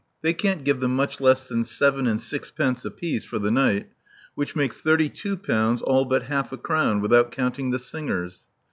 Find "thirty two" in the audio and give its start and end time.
4.81-5.37